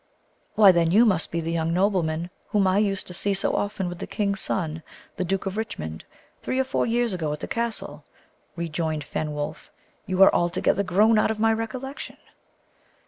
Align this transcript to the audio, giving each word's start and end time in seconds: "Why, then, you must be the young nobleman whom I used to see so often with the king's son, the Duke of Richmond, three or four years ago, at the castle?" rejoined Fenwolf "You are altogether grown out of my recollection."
"Why, 0.55 0.71
then, 0.71 0.89
you 0.89 1.05
must 1.05 1.31
be 1.31 1.41
the 1.41 1.51
young 1.51 1.75
nobleman 1.75 2.31
whom 2.49 2.65
I 2.65 2.79
used 2.79 3.05
to 3.05 3.13
see 3.13 3.35
so 3.35 3.55
often 3.55 3.87
with 3.87 3.99
the 3.99 4.07
king's 4.07 4.39
son, 4.39 4.81
the 5.15 5.23
Duke 5.23 5.45
of 5.45 5.57
Richmond, 5.57 6.05
three 6.41 6.57
or 6.59 6.63
four 6.63 6.87
years 6.87 7.13
ago, 7.13 7.31
at 7.33 7.39
the 7.39 7.47
castle?" 7.47 8.03
rejoined 8.55 9.03
Fenwolf 9.03 9.69
"You 10.07 10.23
are 10.23 10.33
altogether 10.33 10.81
grown 10.81 11.19
out 11.19 11.29
of 11.29 11.39
my 11.39 11.53
recollection." 11.53 12.17